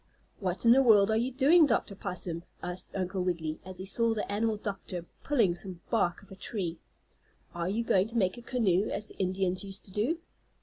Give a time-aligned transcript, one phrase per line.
[0.39, 1.93] "What in the world are you doing, Dr.
[1.93, 6.35] Possum?" asked Uncle Wiggily, as he saw the animal doctor pulling some bark off a
[6.35, 6.79] tree.
[7.53, 10.17] "Are you going to make a canoe, as the Indians used to do?"